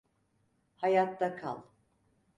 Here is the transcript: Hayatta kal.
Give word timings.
Hayatta 0.75 1.31
kal. 1.35 1.63